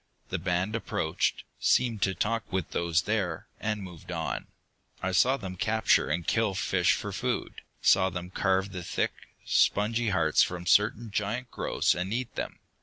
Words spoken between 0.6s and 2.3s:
approached, seemed to